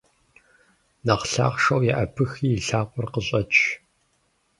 Нэхъ 1.05 1.25
лъахъшэу 1.33 1.81
еӀэбыхи 1.91 2.47
и 2.57 2.63
лъакъуэр 2.67 3.05
къыщӀэч! 3.13 3.53